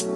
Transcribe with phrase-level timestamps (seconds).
[0.00, 0.08] 皆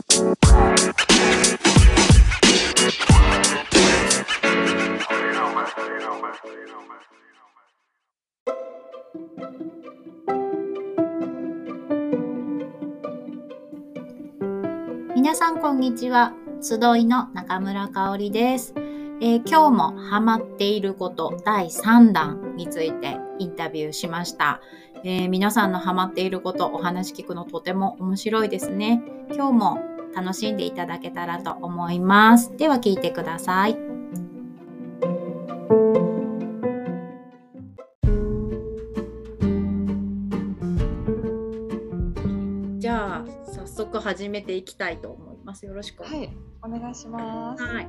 [15.34, 16.32] さんこんにちは。
[16.62, 24.62] 集いの中村香織です、えー今日もハマっていること第3弾についてインタビューしました、
[25.06, 29.02] えー皆さんのハマっていることお話聞くのとても面白いですね。
[29.34, 29.78] 今日も
[30.14, 32.56] 楽しんでいただけたらと思います。
[32.56, 33.76] では聞いてください。
[42.78, 45.66] じゃあ早速始めていきたいと思います。
[45.66, 46.64] よろしくお願いします。
[46.64, 47.62] はい、お願いします。
[47.62, 47.88] はい、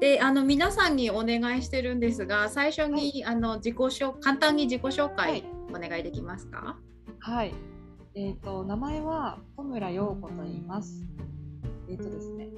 [0.00, 6.78] であの皆さんにお願いしてるんですが最初に、あの自己紹簡単に自己紹介はいお願いできますか、
[7.20, 7.54] はい。
[8.14, 11.06] えっ、と、名前は小村陽子と言います。
[11.88, 12.48] えっ、とですね、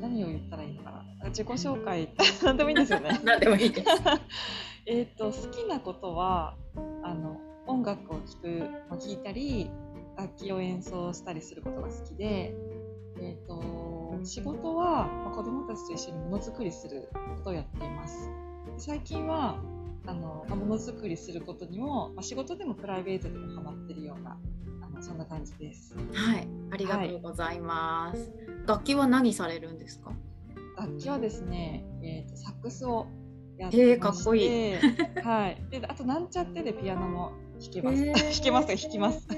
[0.00, 1.28] 何を言ったらいいのかな？
[1.28, 2.14] 自己紹介、
[2.44, 3.20] なんでもいいんですよね。
[3.24, 3.88] 何でもいいです。
[4.86, 6.56] えっと、好きなことは、
[7.02, 8.48] あの、音楽を聴く、
[8.88, 9.70] まあ聴いたり、
[10.16, 12.54] 楽器を演奏したりすることが好きで、
[13.20, 13.62] えっ、と、
[14.24, 18.30] 仕事は、まあ、子供たちと一緒にものづくりすることをやっています。
[18.76, 19.56] 最近は、
[20.06, 24.36] あの、まあものづくりすることにも、まあ、仕事でもプライベートでもハマってるような、
[24.82, 25.94] あの、そんな感じです。
[26.12, 28.32] はい、ありがとうございます。
[28.66, 30.12] 楽器は何されるんですか？
[30.76, 33.06] 楽器はですね、えー、とサックスを
[33.58, 34.74] やってまして、へーかっこいい
[35.22, 35.62] はい。
[35.70, 38.04] で、あとなんちゃってでピアノも弾けます。
[38.04, 38.74] へー 弾けますか？
[38.74, 39.28] 弾きます。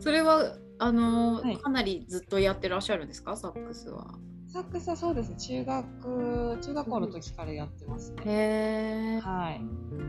[0.00, 3.36] それはあの、はいかなりずっとやってらっしゃるんですか？
[3.36, 4.14] サックスは。
[4.54, 5.36] サックスはそうですね。
[5.36, 8.22] 中学中学校の時からやってますね。
[8.24, 9.60] へえ、はい。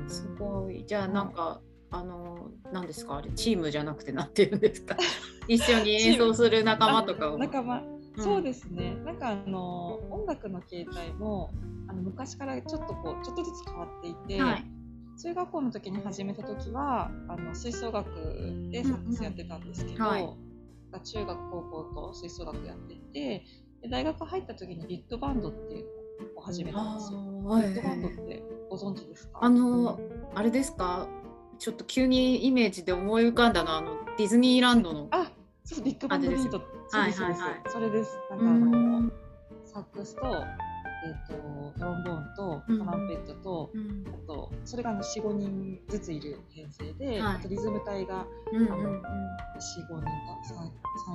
[0.08, 0.86] すごい。
[0.86, 3.18] じゃあなんか、あの何ですか？
[3.18, 4.96] あれチームじゃなくてなんて言うんですか？
[5.50, 7.40] 一緒に演奏する仲間とかを。
[7.40, 8.96] 仲間、うんそうですね。
[9.04, 11.50] なんかあの音楽の形態も
[11.90, 14.40] あの昔からちょっとこうちょっとずつ変わっていて。
[14.42, 14.66] はい。
[15.18, 18.10] 中学校の時に始めた時はあの吹奏楽
[18.70, 20.38] でサックスやってたんですけど、うんうんはい
[21.04, 23.44] 中学高校と吹奏楽やってて
[23.82, 25.86] で大学入った時にビッグバンドっていう
[26.36, 27.20] のを始めたんですよ。
[27.20, 29.40] あビッグバンドってご存知ですか？
[29.42, 30.00] あの
[30.34, 31.08] あれですか？
[31.60, 35.08] ちょっと急にイメージで思い浮かんだのはあのディズニーランドの。
[35.12, 35.32] あ
[35.64, 36.62] そうビッグバンドビート。
[36.88, 37.62] そうですはいはいはい。
[37.68, 38.18] それです。
[38.30, 39.12] なんうかあのん
[39.66, 42.80] サックスと,、えー、とトロンボーンとうん。
[42.80, 44.04] トランペットと、うん。
[44.08, 47.36] あとそれが45人ずついる編成で、はい。
[47.38, 49.02] あとリズム隊がうん45人か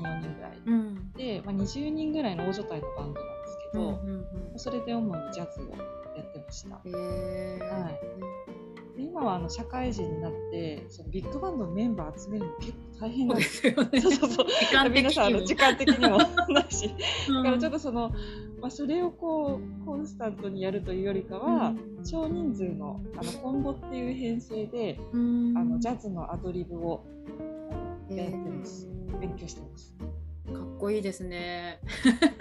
[0.00, 0.58] 34人ぐらい。
[0.66, 4.58] うんうんで、まあ、20人ぐらいの大所帯のバンドなんですけど、うんうんうん。
[4.58, 5.70] それで主にジャズを
[6.16, 6.80] やってました。
[6.84, 7.82] へー。
[7.82, 8.00] はい。
[8.96, 13.56] で今はあの社会人になってそのビッグバンドのメンバー集めるの結構大変なんです。
[13.58, 14.00] すよね。
[14.00, 14.46] そうそうそう。
[14.46, 16.94] 時間的皆さんあにもの時間的にもないし
[17.28, 17.42] うん。
[17.44, 18.10] だからちょっとその、
[18.60, 21.74] まあ、それをこうコンスタントにやるというよりかは、
[22.04, 25.56] 少人数のあのコンボっていう編成で、うん。
[25.56, 27.04] あのジャズのアドリブを
[28.10, 28.86] へやってます。
[28.86, 29.18] ー。
[29.18, 29.94] 勉強してます。
[30.80, 31.80] こいいですね。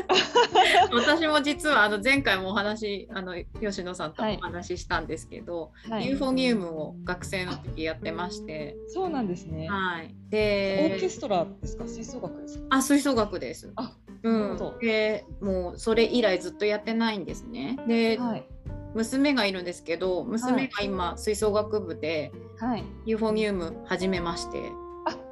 [0.91, 9.67] 私も実はあの前回もお話あの吉野さんとお話ししたんですけど、はいユーフォニウムを学生の時やってまして、そうなんですね。
[9.69, 10.05] はい。
[10.05, 11.87] オーでケ、ストラですか？
[11.87, 12.65] 吹奏楽ですか？
[12.69, 13.71] あ吹奏楽です。
[13.75, 14.57] あうん。
[14.81, 17.77] で、もうそれ以来ずっとやってないんですね。
[17.87, 18.47] で、はい。
[18.95, 22.83] 娘がいるんですけど、娘が今吹奏楽部ではい。
[23.05, 24.88] ユーフォニウム始めまして、あ、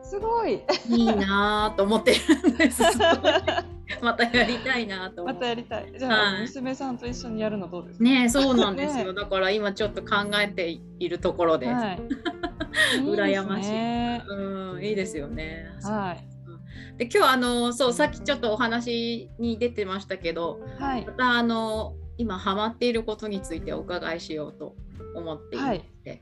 [0.10, 0.62] すごい。
[0.90, 2.82] いいなぁと思ってるんです。
[4.02, 5.40] またやりたいなと思って。
[5.40, 5.94] またやりたい。
[5.98, 8.04] じゃあ、はい娘さんと一緒にやるのどうですか？
[8.04, 11.72] ねえそうなんですよ、ねだから今ちょっと考えているところです。
[11.74, 12.00] はい。
[13.04, 15.66] 羨ましいねうん、いいですよね。
[15.84, 16.24] はい。
[16.98, 21.14] で今日あのそうさっきちょっとお話に出てましたけど、はいま。
[21.14, 24.76] たあの今ハマっていることについてお伺いしようと
[25.16, 26.22] 思っていまして、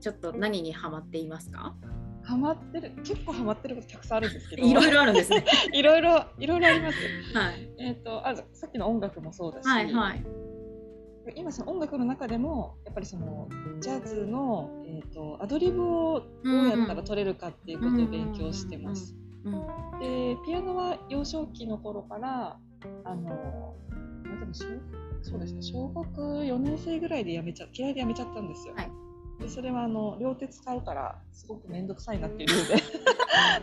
[0.00, 1.74] ちょっと何にハマっていますか？
[2.22, 4.62] ハマってる、結構ハマってることたくさんあるんですけど。
[4.66, 5.44] いろいろあるんですね。
[5.74, 6.98] いろいろ、いろいろあります。
[7.36, 9.66] はいえっ、と、あ、さっきの音楽もそうだし。
[9.66, 10.24] はいはい。
[11.36, 13.48] 今その音楽の中でもやっぱりその
[13.80, 19.14] ジャズの、えー、とアドリブをどうやったら取れるかっていうことを勉強してます。
[19.14, 19.22] うん
[20.00, 22.58] でピアノは幼少期の頃から
[23.04, 23.74] あの
[24.24, 24.64] まあでも小
[25.22, 28.74] そうですね小学4年生ぐらいでやめちゃ嫌いでやめちゃったんですよ。
[28.74, 29.01] はい
[29.42, 32.48] でそれはあの両手使うからすごく面倒くさいなっていう。
[32.48, 32.82] 理由で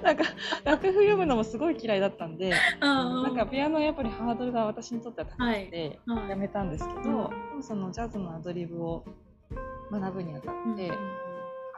[0.03, 0.23] なんか
[0.63, 6.19] 楽譜読むのもすごい嫌いだったんであなんかピアノはやっぱりハードルが私にとっては高くて、はい。
[6.19, 6.29] はい。
[6.29, 7.31] やめたんですけど、でも
[7.61, 9.05] そのジャズのアドリブを
[9.91, 10.95] 学ぶにあたって、あ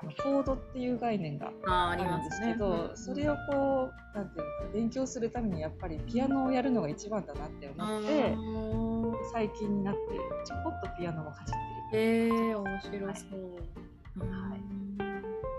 [0.01, 8.35] あのコードっていう概念があるんですけど、それをこうなんていうのか勉強するためにやっぱりピアノをやるのが一番だなって思って
[9.33, 9.99] 最近になって
[10.45, 12.03] ちょこっとピアノもかじってる。
[12.03, 13.05] へえ面白そう。
[13.05, 13.90] はい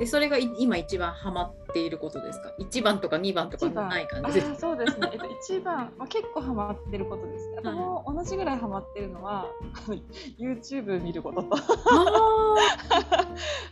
[0.00, 2.52] でそれがい今一番ハマっていることですか？
[2.58, 4.60] 一番とか二番とかない感あじです。
[4.60, 7.48] そうですね、えっと、一番、まあ、結構ハマってることです。
[7.58, 9.46] あともう同じぐらいハマってるのは、
[10.40, 11.56] YouTube 見ることと。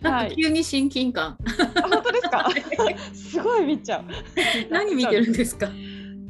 [0.02, 0.30] なん はい。
[0.30, 1.36] か急に親近感、
[1.76, 2.48] あ、本当ですか？
[3.12, 4.04] すごい見ちゃう。
[4.70, 5.68] 何見てるんですか？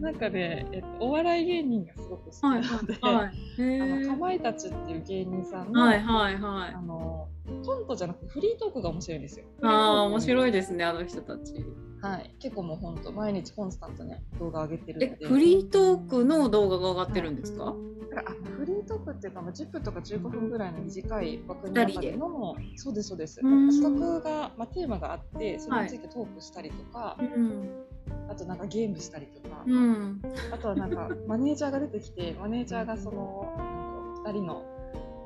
[0.01, 4.07] なんかね、えっと、お笑い芸人がすごく好きはないので、はいへあのー。
[4.09, 6.75] かまいたちっていう芸人さんの、はいはいはい。
[6.75, 7.29] あの
[7.65, 9.45] コントじゃなくてフリートークが面白いんですよ。
[9.63, 11.55] ああ面白いでですねあの人たち。
[12.03, 15.27] はい、結構もう本当毎日コンスタントね動画上げてるえ。
[15.27, 17.75] フリートークの動画が上がってるんですか、
[18.09, 23.41] だからあフリートークっていうか、まあ、10分とか15分ぐらいの短い枠の中でのそうですそうです。
[23.43, 23.71] うん。
[23.71, 27.69] 企画が、まあ、テーマがあってそれについてトークしたりとか、うん
[28.29, 30.23] あとなんかゲームしたりとか、うん。
[30.53, 34.65] あとはなんか マネージャーが出てきてマネージャーがその2人の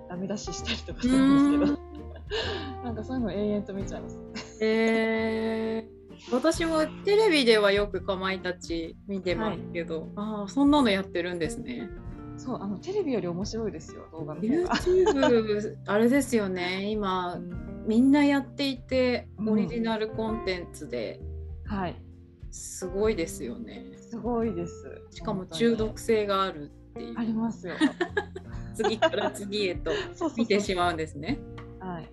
[0.08, 1.94] ダメ出ししたりとかするんですけど。
[2.84, 4.18] なんかそういうのを永遠と見ちゃいます。
[4.60, 11.88] えー、私もテレビではよくかまいたち見てますけど、ああそんなのやってるんですね。
[12.36, 14.74] そうあのテレビより面白いですよ動画の方が。
[14.74, 16.90] YouTube あれですよね。
[16.90, 17.38] 今
[17.86, 19.48] みんなやっていてうん。
[19.50, 21.20] オリジナルコンテンツで。
[21.66, 22.03] はい
[22.54, 25.02] すごいですよねすごいです。
[25.10, 27.74] しかも中毒性があるっていうありますよ。
[28.74, 29.90] 次から次へと
[30.36, 31.40] 見てしまうんですね
[31.80, 32.10] はい。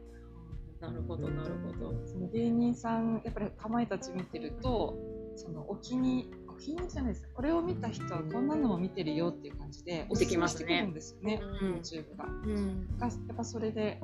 [0.80, 4.98] なるほどなるほどその芸人さんやっぱりかまいたち見てると
[5.36, 12.26] そのお気にお気にじゃないですこれを見た人はこんなのも見てるよっていう感じでおすすめしてくるんですよねうん YouTube が。
[12.26, 14.00] うんがやっぱそれで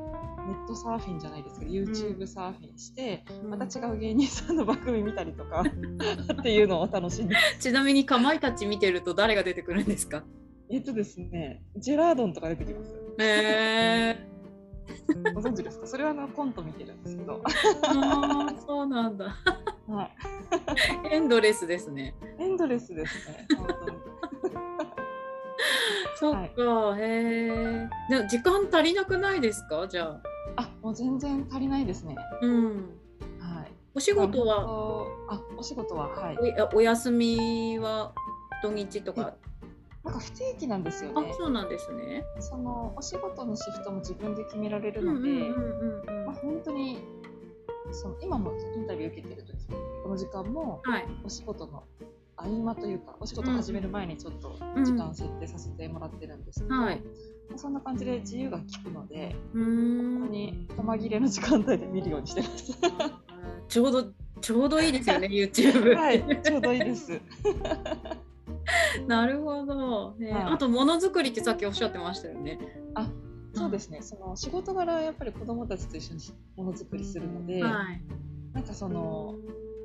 [0.48, 5.63] ネットサーフィンじゃないですけど YouTube サーフィンして、うんまた違う芸人さんの番組見たりとか
[6.39, 10.24] っていうのを楽しんでちなみにかまいたち見てると誰が出てくるんですか
[10.71, 14.38] えっとですねジェラードンとか出てきますへえ
[15.33, 19.36] ご存知ですかそれはあのコント見てるんですけど、あそうなんだ
[19.88, 20.12] はい、
[21.16, 22.13] エンドレスですね。
[22.39, 23.48] エンドレスですね。
[23.57, 23.98] 本当に。
[26.16, 27.89] そっか、へえ。
[28.10, 29.88] でも時間足りなくないですか？
[29.88, 30.22] じゃあ。
[30.63, 32.16] あもう全然足りないですね。
[32.42, 32.66] うん。
[33.39, 33.72] はい。
[33.95, 34.62] お仕事は、
[35.30, 36.38] あお仕事ははい。
[36.39, 38.13] おやお休みは
[38.63, 39.36] 土日とか？
[40.04, 42.24] なんか不定期なんですよあね、そうなんですね。
[42.39, 45.30] そのお仕事のシフトも自分で決められるので、
[46.25, 47.04] まあ、本当に
[47.92, 49.54] その今もインタビュー受けてる時
[50.04, 51.06] この時間もはい。
[51.24, 51.84] お仕事の
[52.36, 57.01] 合間というかお仕事始める前にちょっとうん時間設定させてもらってるんですけど、はい。
[57.50, 60.31] まあそんな感じで自由が利くのでここん。
[60.31, 62.78] に細切れの時間帯で見るようにしてます。
[63.68, 65.95] ちょうどちょうどいいですよね YouTube。
[65.98, 67.19] はい、ちょうどいいです。
[69.07, 70.12] なるほど。
[70.18, 72.60] ねはいあとものづくりってさっきおっしゃってましたよね。
[73.57, 74.01] そうですね。
[74.01, 76.21] その仕事柄やっぱり子供たちと一緒に
[76.56, 78.01] ものづくりするので、はい。
[78.54, 79.36] なんかその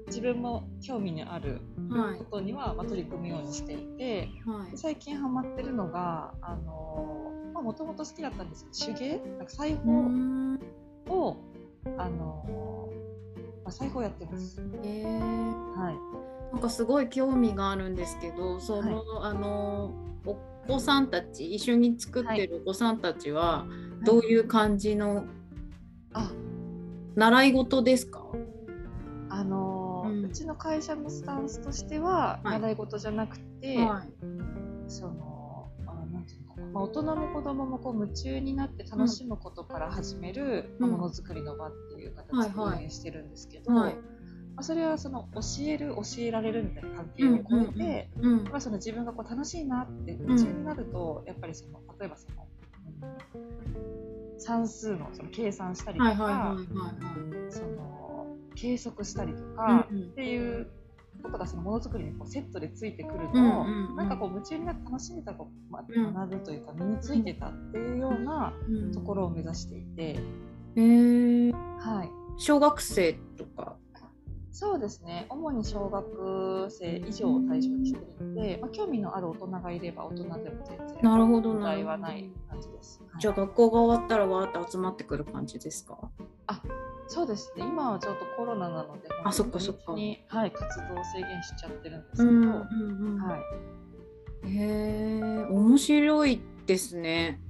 [0.06, 1.60] 自分も興味のある
[1.90, 2.24] はいこ。
[2.24, 4.76] とには、まあ、取り組むようにしていて、はい。
[4.76, 9.18] 最近ハマってるのがあのまあもともと好きだったんですけど手芸？
[9.38, 10.60] なんか裁縫ん
[11.08, 11.36] を、
[11.98, 12.88] あの
[13.64, 14.60] まあ、裁縫やってます。
[14.84, 15.94] えーはい。
[16.52, 19.90] なんかすごい興味があるんですけど、その、あの
[20.26, 20.36] お
[20.66, 23.66] 子さんたち一緒に作ってるお子さんたちは
[24.04, 25.24] どういう感じの
[26.12, 26.30] あ、
[27.14, 28.24] 習い事ですか？
[29.28, 30.24] あのうん。
[30.24, 32.60] うちの会社のスタンスとしては、はい。
[32.60, 34.12] 習い事じゃなくて、はい。
[34.88, 40.90] そのあなんていうのかな、まあ、大人も子供もこう夢中になって楽しむことから始めるうん。
[40.90, 43.96] ものづくりの場っていう形で運営してるんですけど、はい。
[44.54, 48.44] まあ、それはその教える教えられるみたいな関係を超えて、うん。
[48.44, 52.46] まあ、その自分がこう楽しいなって夢中になると、やっぱりその例えばその、
[53.34, 53.52] うん
[54.42, 56.56] 算数のその計算したりとか、
[58.54, 60.68] 計測したりとか、っていう
[61.22, 70.18] ことがそのものづくりにこうセットでついてくると、なんかこう夢中になって楽しんでたこう、まうん学ぶというか身についてたっていうようなうんところを目指していて、
[70.76, 73.76] えー、はい、小学生とか。
[74.54, 83.00] そうですね主に小学生以上を対象にしているので、まあ、興味のある大人がいれば大人でも全然なるほど問題はない感じです。
[83.02, 85.98] はいじゃあ学校が終わったらわーって集まってくる感じですか？
[87.08, 93.22] そうですね今はちょっとコロナなのであそっかそっか本当にはい、活動を制限しちゃってるんですけど、うんうんうん。
[93.22, 93.40] はい、
[94.48, 97.40] へえ面白いですね。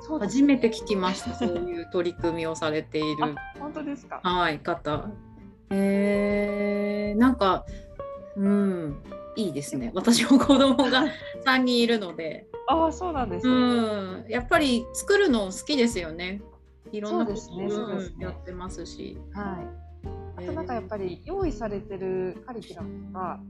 [0.00, 4.20] そうです初めて聞きましたそういう取り組みをされているあ本当ですか？
[4.22, 5.08] はい方
[5.72, 7.64] えー、なんか
[8.36, 9.02] うん
[9.36, 9.90] いいですね。
[9.94, 11.04] 私も子供が
[11.46, 12.46] 3人いるので。
[12.68, 14.28] ああそうなんですうね。
[14.28, 14.30] ん。
[14.30, 16.42] やっぱり作るの好きですよね。
[16.92, 18.14] いろんなことそうですねそうですね。
[18.16, 19.18] うんやってますし。
[19.32, 19.66] はい。
[20.36, 23.40] あとなんかやっぱり用意されてるカリキュラムとか。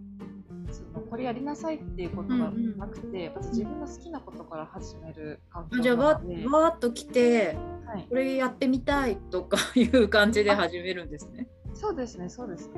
[0.71, 11.47] そのこれやりなさいっていうことがなくて、まず自分の好きなことから始める環境あじゃあわわーっと来てはい、これやってみたいとかいう感じで始めるんですね。
[11.83, 12.75] そうですねそうですね。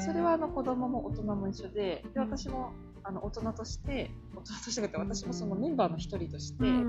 [0.00, 6.86] それはあの子供も大人も一緒で、で私もあの大人として、大人としてって私もそのメンバーの一人として、うん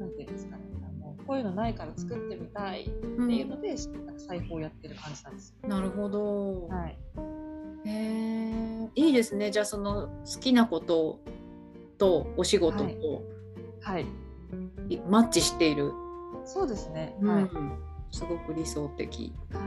[0.00, 5.68] なんていうんですかね、あのこういうのないから作ってみたいってうんいうので、なんか裁縫をやってる感じなんですよ。
[5.68, 6.66] なるほど。
[6.66, 6.98] はい。
[7.84, 9.52] へえいいですね。
[9.52, 11.20] じゃあその好きなこと
[11.98, 12.98] とお仕事とはい
[13.80, 14.06] はい。
[14.88, 15.92] いマッチしている。
[16.44, 17.16] そうですね。
[17.20, 17.50] うんはい。
[18.10, 19.32] すごく理想的。
[19.52, 19.62] はい、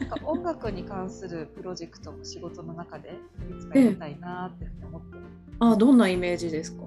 [0.00, 5.18] なんか音楽に関するプロジェクトも仕事の中でいつかやりたいなって思って、
[5.60, 6.82] あどんなイメージですか？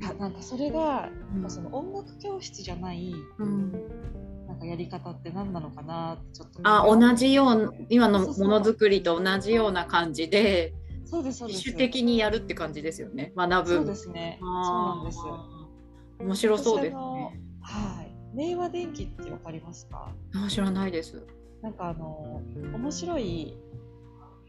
[0.00, 1.50] いやなんかそれが、うん。
[1.50, 3.72] その音楽教室じゃないうん、
[4.46, 10.72] なんかやり方って何なのかなってちょっとあ同じような今のものづくりと同じような感じで
[11.04, 11.58] そうですそうです。
[11.58, 13.32] 自主的にやるって感じですよね。
[13.36, 13.74] 学ぶ。
[13.76, 14.38] そうですね。
[14.40, 15.18] そうなんです。
[16.20, 17.40] 面白そうですね。
[17.62, 18.12] はい。
[18.34, 20.12] 明和電機ってわかりますか？
[20.34, 21.26] あ知らないです。
[21.62, 22.42] なんかあの
[22.74, 23.56] 面白い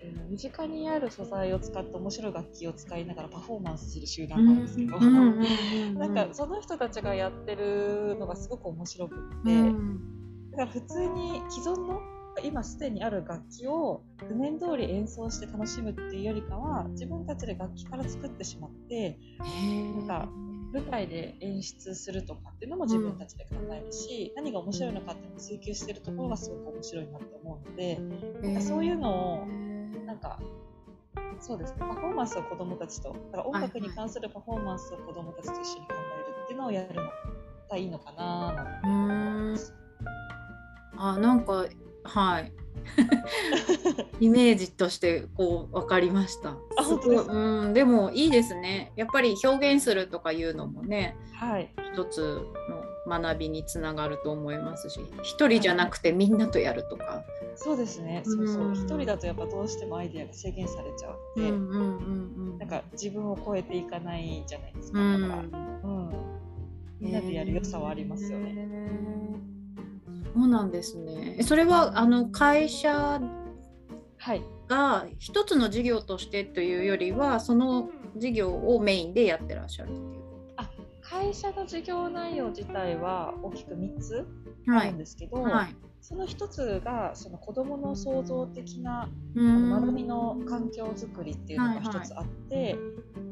[0.02, 10.00] えー身近にある素材を使って面白い楽器を使いながらパフォーマンスする集団なんですけど、なんかその人たちがやってるのがすごく面白くって、うん
[10.52, 12.02] だから普通に既存の
[12.44, 19.20] 今すでにある楽器を譜面通り演奏して楽しむっていうよりかは自分たちで楽器から作ってしまって
[19.98, 20.30] なんか
[20.72, 28.00] 舞台で演出するとかっていうのも自分たちで考えるし、何が面白いのかっていうのを追求してるところがすごく面白いなって思うので
[28.42, 29.46] なんかそういうのを
[30.06, 30.40] なんか
[31.40, 31.78] そうですね。
[31.80, 37.02] パフォーマンスを子どもたちとだから音楽に関するパフォーマンスを子どもたちと一緒に考えるっていうのをやるの
[37.70, 39.80] がいいのかななんてうーん。
[41.02, 41.66] あなんか
[42.04, 42.54] はい
[44.20, 46.50] イメージとしてこう分かりました。
[46.78, 48.92] あ本当ですうんでもいいですね。
[48.96, 52.42] やっぱり表現するとかいうのもねはい一つ
[53.08, 57.24] の学びにつながると思いますし一人じゃなくてみんなとやるとか。
[57.56, 65.00] そうですねそうそううん一人だとやっぱどうしてもアイデアが制限されちゃうので、うんうんうんうんなんか自分を超えていかないじゃないですか。
[65.00, 66.12] うんだから、うん、
[67.00, 68.52] みんなでやる良さはありますよね。
[68.52, 69.59] へー
[70.34, 71.36] そうなんですね。
[71.40, 73.22] えそれはあの会社
[74.18, 74.42] はい。
[74.68, 80.20] が一つの事業としてというよりはその事業をメインでやってらっしゃるっていう
[81.02, 84.28] 会社の事業内容自体は大きく3つ
[84.68, 85.76] はいあるんですけど、はい。
[86.02, 92.76] その1つがその子どもの創造的なうあのん学びの環境づくりっていうのが1つあって、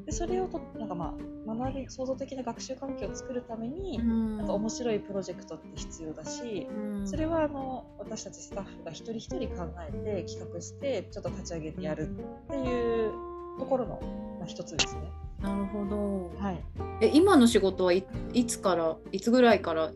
[0.05, 4.38] でそれをとなんかまあ学び創造的な学習環境を作るために、うん。
[4.38, 7.07] なんか面白いプロジェクトって必要だし、うん。
[7.07, 12.05] それはあの私たちスタッフが一人一人考えて企画してちょっと立ち上げてやるっ
[12.50, 13.12] ていう
[13.59, 14.00] ところの、
[14.39, 15.01] まあ、一つですね。
[15.41, 16.31] なるほど。
[16.38, 16.63] はい、
[17.01, 19.91] え今の仕事はいいつからいつぐらいからあ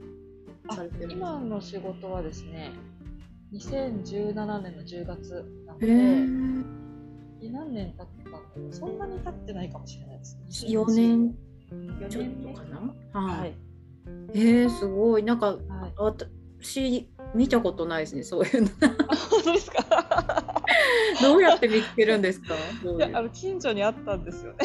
[0.72, 2.72] されてるんですか今の仕事はですね
[3.54, 6.64] 2017年の10月なのえで、ー、
[7.52, 8.08] 何年経っ
[8.54, 10.68] たのそんなに経ってないかもしれないですね。
[10.70, 11.36] 4年。
[11.72, 12.94] 4ちょっとかな？
[13.20, 13.52] ははい。
[13.52, 13.54] い、
[14.34, 15.24] えー、すごい。
[15.24, 15.54] なんかは
[15.88, 18.70] い、私見たことないですねそういうの。
[19.10, 20.64] あ本当ですか？
[21.22, 22.56] どうやって見つけるんですか？
[23.14, 24.58] あの近所にあったんですよね。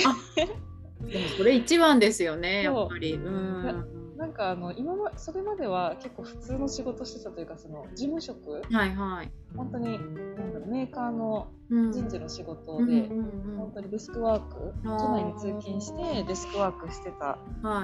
[1.10, 3.14] でもそれ一番ですよねやっぱり。
[3.14, 9.98] うんなんかあの今まそれまでは結構普通の仕事してたというかその事務職はいはい、本当に
[10.36, 11.92] なんだろうメーカーのうん。
[11.92, 17.38] 人事の仕事うんで、うん本当にデスクワーク都内に通勤してデスクワークしてた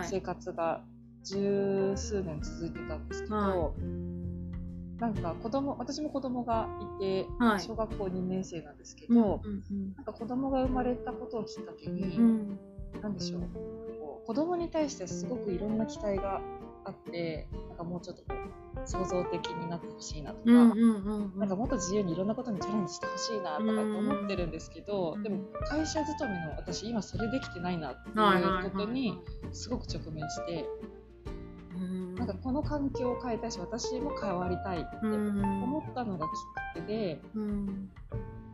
[0.05, 0.85] 生活が
[1.25, 3.73] 十数年続いてたんですけど、は
[5.01, 7.61] なんか子供私も子供がいて、はい。
[7.61, 9.95] 小学校2年生なんですけうんど、うん。
[9.97, 12.59] なんか子供が生まれたことをきっかけに、うん。
[13.03, 13.41] なんでしょう
[14.27, 16.41] 子供に対してすごくいろんな期待が
[16.85, 25.39] あってなんかもうちょっとこう創造的になってほしいなとか、うんうんうんなんかもっと自由にいろんなことにチャレンジしてほしいなとかって思ってるんですけど、うんでも
[25.69, 29.19] 会社勤めの私今それできてないなってはいうことに
[29.53, 30.67] すごく直面して、
[31.77, 32.15] うん。
[32.17, 36.41] なんかこの環境を変えたいし私も変わりたいってうん思ったのがきっか
[36.75, 37.67] けでうん。
[37.67, 37.73] で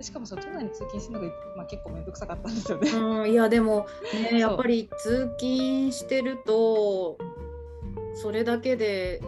[0.01, 2.91] しかもその都内に通勤するのが、まあ、結構面倒くさかったんですよね。
[2.91, 3.87] うんいやでも
[4.31, 7.19] ねやっぱり通勤してると
[8.15, 9.21] それだけで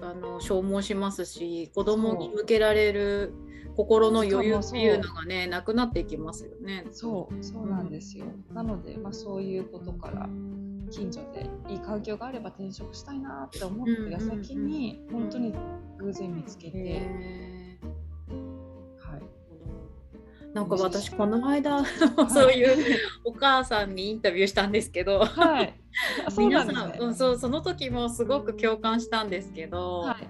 [0.00, 3.32] あの消耗しますし子供に向けられる
[3.76, 6.86] 心の余裕っていうのがねなくなっていきますよね。
[6.90, 10.28] そうそうなんですよ、うん、なので、まあ、そういうことから
[10.90, 15.54] 近所でいい環境があれば転職したいなって思ってる矢先に、うんうん、本当に
[15.98, 17.61] 偶然見つけて。
[20.54, 21.82] なんか私この間
[22.28, 25.74] そういうお母さんにインタビューしたんですけど、はい、
[26.36, 30.28] 皆さん、うん、そうその時もすごく共感したんですけど、はい、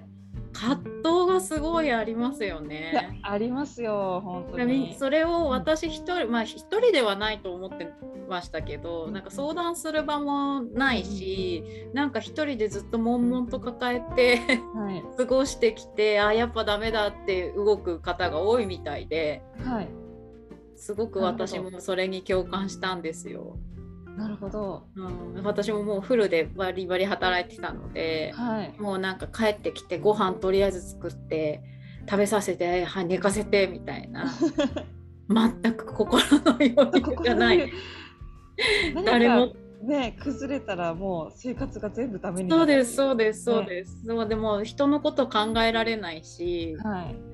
[0.52, 3.20] 葛藤がすごいありますよね。
[3.22, 4.94] ありますよ本当に。
[4.98, 7.92] それを私一人、まあ一人ではないと思って
[8.28, 11.64] ましたけど、なんか相談する場もないし、
[11.94, 14.38] なんか一人でずっと悶々と抱えて
[14.74, 19.42] はい、 過ごしてきて、あやっぱダメだって動く方が多いみたいで。
[19.64, 20.01] はい
[20.82, 23.56] すごく私もそれに共感したんですよ。
[24.16, 31.62] なるほど、うん、私ももうフルでバリバリ働いてたので、はい、もうなんか帰ってきてご飯とりあえず作って
[32.10, 34.26] 食べさせて寝かせてみたいな。
[35.30, 37.72] 全く心の余裕がない。
[39.06, 39.54] 誰も。
[39.84, 47.31] ね崩れたらもう生活が全部ダメになるそうですそうですそうです、ね、でも人のこと考えられないし、はい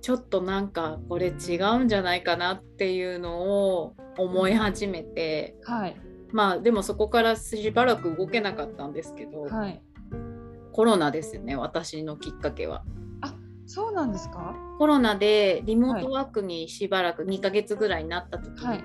[0.00, 5.96] ちょっとなんかこれ違うんじゃないかなっていうのを思い始めて、はい、
[6.32, 9.82] まあでもそこからしばらく動けなかったんですけど、はい、
[10.72, 12.84] コロナですよね私のきっかけは。
[13.20, 13.34] あ
[13.66, 14.54] そうなんですか？
[14.78, 18.84] コロナでリモートワークにしばらく2ヶ月ぐらいになった時に、はい、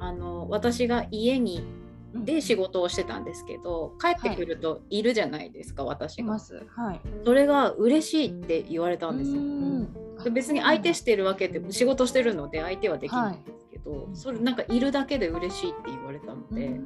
[0.00, 1.64] あの私が家に
[2.14, 10.30] で仕事をしてたんですけど帰ってくるといるじゃないですか、はい、私が、はい、それが嬉しいって言われたんですよ。
[10.30, 16.78] 別に相手してるわけで仕事してるので相手はできないんですけど、はい、それなんかいるだけで嬉しいって言われたので、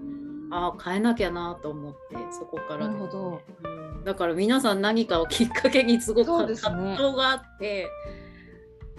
[0.50, 3.68] ああ変えなきゃなと思ってそこから、ね、なるほど、う
[4.00, 7.90] ん、だから皆さん何かをきっかけにすごく葛藤があって、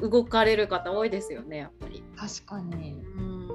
[0.02, 2.04] 動かれる方多いですよねやっぱり。
[2.16, 3.48] 確かに、うん、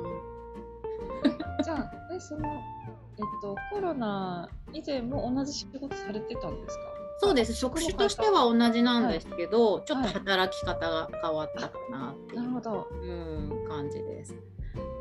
[2.14, 6.82] えそのえっとコロナ以前も同じ仕事されてたんですか？
[7.18, 7.54] そうです。
[7.54, 14.34] 職種としては同じなんですけど、はい、ちょっと働き方が変わったかなっていう、うん、感じです。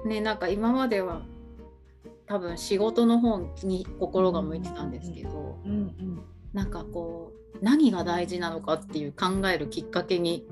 [0.06, 1.22] ねなんか今までは
[2.28, 6.22] 多分仕事の方に心が向いてたんですけど、うんうん、
[6.54, 10.48] なんかこう何が大事なのかっていう考えるきっかけに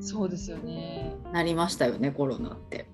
[0.00, 1.14] そうですよね。
[1.32, 2.88] なりましたよねコロナって。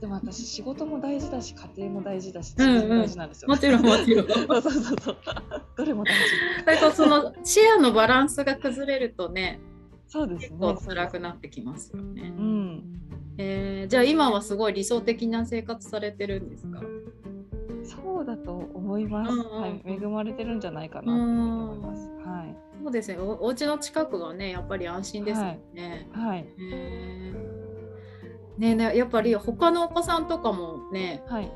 [0.00, 4.26] でも私仕事も大事だし家庭も大事だし自分も大事なんですよ、もちろんもちろん。
[4.28, 5.16] そうそうそうそう。
[5.76, 6.64] どれも大事。
[6.64, 9.60] だからそのシェアのバランスが崩れるとね
[10.06, 10.56] そうですね。
[10.58, 12.84] 結構辛くなってきますよね、うん。
[13.38, 16.80] えー、じゃあ今はすごい理想的な生活されてるんですか？
[17.84, 23.18] そうだと思います、はい、恵まれてるんじゃないかなと思います、はい、そうですね。
[23.18, 26.08] おお家の近くがねやっぱり安心ですよね。
[26.12, 27.57] はい、はい、えー
[28.58, 31.50] ねねやっぱり他のお子さんとかもね、はい、いっ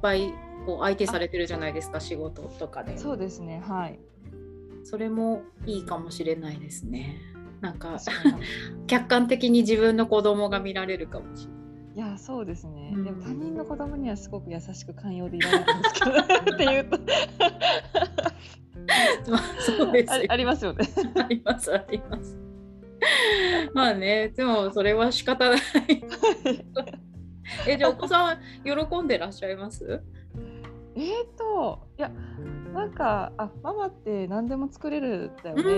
[0.00, 0.32] ぱい
[0.66, 2.96] こう相手されてるじゃないですか仕事とかで。
[2.96, 3.98] そうですねはい。
[4.84, 7.20] それもいいかもしれないですね。
[7.60, 7.98] なんか
[8.86, 11.60] 客観的に自分の子供が見られるかもしれない。
[11.92, 16.20] いやそうですね、うん、でも他人の子供にはすごく優しく寛容でいられるんですけど
[16.54, 17.00] っていうと。
[19.60, 20.88] そうですありますよね。
[21.16, 22.38] ありますあります
[23.74, 25.60] まあね、でもそれは仕方ない。
[27.66, 30.02] え、じゃあお子さん喜んでらっしゃいます？
[30.96, 32.10] えっと、いや、
[32.74, 35.70] なんか、あ、ママって何でも作れるんだよねって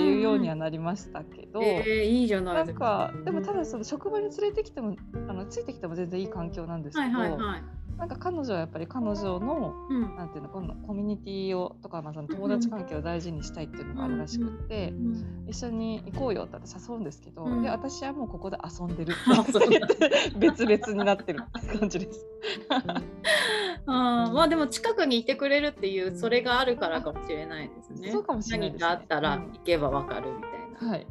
[0.00, 1.60] いうようにはなりましたけど。
[1.62, 3.10] えー、いいじゃないですか。
[3.14, 4.96] なんか、でも、ただ、その職場に連れてきても、
[5.28, 7.18] あの、ついてきても全然いい環境なんですけど。
[7.18, 7.62] はいはいはい
[8.00, 19.12] なんか彼女はやっぱり彼女の、うん、なんていうのこのコミュニティをとか、まあ、その友達関係を大事にしたいっていうのがあるらしくって、うん、一緒に行こうよって誘うんですけど、うん、で私はもうここで遊んでる。
[19.20, 22.26] って別々になってるって感じです。
[23.86, 28.12] あまあでも近くにいてくれるっていうそれがあるからかもしれないですね。
[28.12, 30.88] そうかもしれない、ね、何かあったら行けばわかるみたいな。
[30.88, 31.06] はい。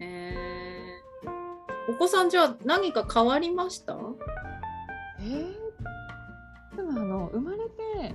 [0.00, 3.98] えー、お子さんじゃあ何か変わりました？
[5.20, 5.57] えー、
[7.28, 8.14] の生まれて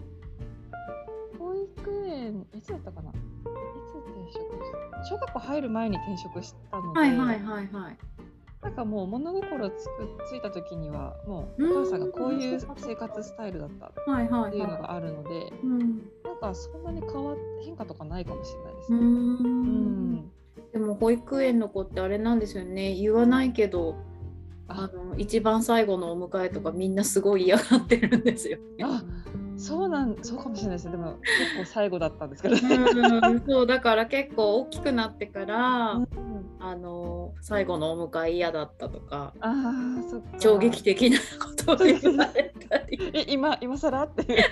[1.38, 3.10] 保育園いつだったかな？
[3.10, 3.14] い
[3.92, 5.06] つ転職した？
[5.06, 7.98] 小学校入る前に転職したので、はいはいはいはい、
[8.62, 9.90] なんかもう物心つく
[10.30, 15.52] ついた時にはもうお母さんがこういう生活スタイルだったっていうのがあるので、
[16.24, 19.00] なんかそんなに変わ変化とかないかもしれないですね。
[19.00, 20.32] うん。
[20.72, 22.96] でも保育園の子ってあれなんですよね。
[22.96, 23.96] 言わないけど
[24.68, 29.04] あの一番最後のお迎えとかみんなすごい嫌がってるんですよ、ね、あ
[29.58, 30.92] そうなんそうかもしれないですね。
[30.92, 32.56] でも結構最後だったんですけど。
[32.56, 36.08] ね、うんそうだから結構大きくなってから、うん。
[36.60, 40.28] あの最後のお迎え嫌だったとかああそっか。
[40.40, 43.12] 衝撃的なことを言われたり。
[43.14, 44.04] え今今更？
[44.04, 44.50] っていう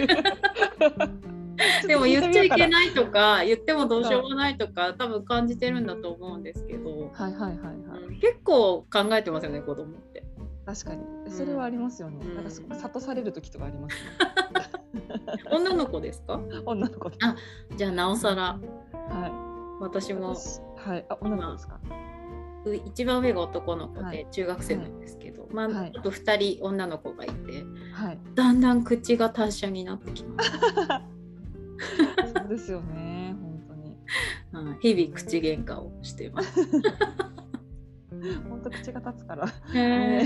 [1.88, 10.24] でも言っちゃいけいないとか言ってもどうしようもないとか多分感じてるんだと思うんですけど、はいはいはいはい、うん結構考えてますよね子供って。
[10.65, 11.04] 確かに。
[11.32, 12.36] それはありますよね、うん。
[12.36, 15.41] なんかすごく諭される時とかありますね。
[15.52, 16.39] 女の子ですか？
[16.65, 17.36] 女の子であ
[17.76, 18.60] じゃあなおさら。
[18.93, 20.34] は私も。
[20.34, 21.06] い私はい。
[21.10, 21.80] あ女の子ですか？
[22.65, 24.17] う一番上が男の子はい。
[24.17, 25.91] で中学生なんですけど、まあ、はい。
[25.95, 27.34] あと2人女の子がいて。
[27.93, 28.19] はい。
[28.36, 30.52] だんだん口が達者になってきます。
[32.36, 33.98] そ うですよね本当に。
[34.54, 36.60] うん日々口喧嘩をしています。
[38.50, 39.48] 本当口が立つから。
[39.74, 40.24] え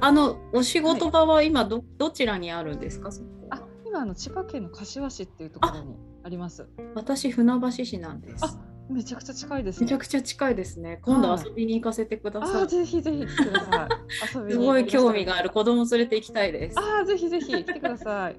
[0.00, 3.10] あのお仕事場は今どどちらにあるんですか
[3.50, 6.68] あ今あの千葉県の柏市っていうところにあります。
[6.94, 8.44] 私船橋市なんです。
[8.44, 8.56] あ
[8.88, 9.84] めちゃくちゃ近いですね。
[9.86, 11.00] めちゃくちゃ近いですね。
[11.02, 12.62] 今度遊びに行かせてくだあさい。
[12.62, 14.30] ーぜひぜひ来てください。
[14.30, 15.50] すごい興味がある。
[15.50, 16.78] 子供連れて行きたいです。
[16.78, 18.36] あーぜひぜひ来てください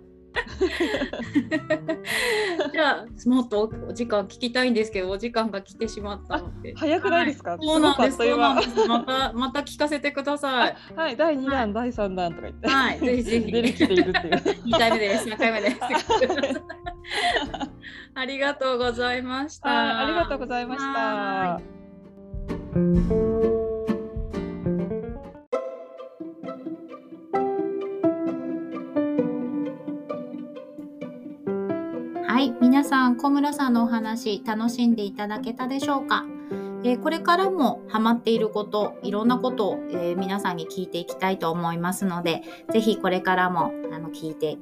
[2.71, 6.73] じゃあもっとお時間聞きたいんですけどお時間が来てしまったので。
[6.75, 8.17] 早くないですか、そうなんです。
[8.17, 8.25] そ
[8.61, 8.87] す。
[8.87, 10.75] また また聞かせてください。
[10.95, 13.51] 間はい第2弾、第3弾とか言って、はい、ぜひぜひ。
[13.51, 15.29] 出てきているっていう二回目です。
[15.29, 15.79] 三回目です。
[18.15, 19.69] ありがとうございました。
[19.69, 21.61] はいありがとうございました
[33.17, 36.25] ん小村さんのお話楽しんでいただけたでしょうか、
[36.83, 44.57] えーこれからもハマっていることいろんなことを、えー皆さんに聞いていきたいと思いますのでぜひこれからもあの聞いて